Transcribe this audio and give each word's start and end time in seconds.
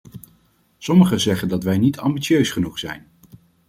Sommigen 0.79 1.19
zeggen 1.19 1.47
dat 1.49 1.63
wij 1.63 1.77
niet 1.77 1.99
ambitieus 1.99 2.51
genoeg 2.51 2.79
zijn. 2.79 3.07